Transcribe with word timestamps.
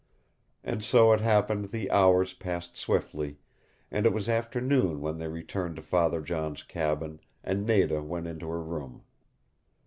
And 0.63 0.83
so 0.83 1.11
it 1.13 1.21
happened 1.21 1.65
the 1.65 1.91
hours 1.91 2.33
passed 2.33 2.75
swiftly, 2.75 3.37
and 3.91 4.07
it 4.07 4.11
was 4.13 4.27
afternoon 4.27 4.99
when 4.99 5.19
they 5.19 5.27
returned 5.27 5.75
to 5.75 5.83
Father 5.83 6.21
John's 6.21 6.63
cabin, 6.63 7.19
and 7.43 7.67
Nada 7.67 8.01
went 8.01 8.25
into 8.25 8.49
her 8.49 8.63
room. 8.63 9.03